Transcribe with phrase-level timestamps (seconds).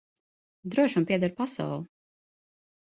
[0.75, 1.87] Drošam pieder pasaule.